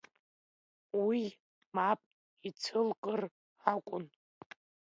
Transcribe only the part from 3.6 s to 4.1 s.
акәын.